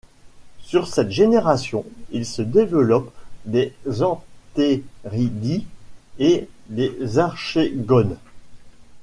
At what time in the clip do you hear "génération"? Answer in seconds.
1.11-1.85